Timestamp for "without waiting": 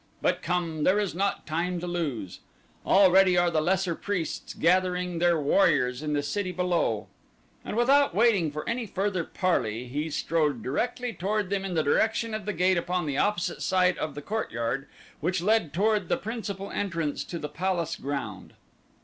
7.77-8.49